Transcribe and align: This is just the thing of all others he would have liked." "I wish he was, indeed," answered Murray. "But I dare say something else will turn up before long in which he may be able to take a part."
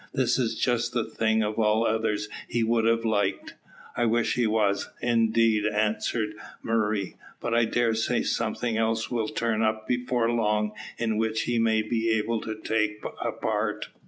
This 0.15 0.39
is 0.39 0.55
just 0.55 0.93
the 0.93 1.03
thing 1.03 1.43
of 1.43 1.59
all 1.59 1.85
others 1.85 2.27
he 2.47 2.63
would 2.63 2.85
have 2.85 3.05
liked." 3.05 3.53
"I 3.95 4.05
wish 4.05 4.33
he 4.33 4.47
was, 4.47 4.89
indeed," 4.99 5.67
answered 5.67 6.33
Murray. 6.63 7.17
"But 7.39 7.53
I 7.53 7.65
dare 7.65 7.93
say 7.93 8.23
something 8.23 8.77
else 8.77 9.11
will 9.11 9.27
turn 9.29 9.61
up 9.61 9.87
before 9.87 10.31
long 10.31 10.71
in 10.97 11.17
which 11.17 11.43
he 11.43 11.59
may 11.59 11.83
be 11.83 12.09
able 12.17 12.41
to 12.41 12.55
take 12.55 13.03
a 13.23 13.31
part." 13.31 13.89